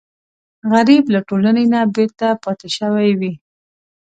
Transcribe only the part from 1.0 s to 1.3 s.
له